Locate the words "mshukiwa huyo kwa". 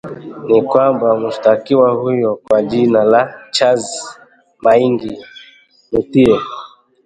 1.19-2.61